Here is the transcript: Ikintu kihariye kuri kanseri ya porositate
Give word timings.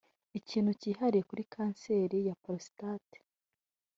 Ikintu 0.39 0.71
kihariye 0.81 1.23
kuri 1.29 1.43
kanseri 1.53 2.17
ya 2.27 2.35
porositate 2.43 3.17